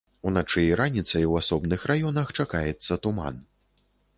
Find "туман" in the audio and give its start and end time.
3.05-3.35